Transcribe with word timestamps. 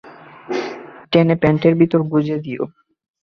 টেনে 1.11 1.35
প্যান্টের 1.41 1.73
ভিতরে 1.79 2.03
গুজে 2.11 2.37
দিও। 2.45 2.63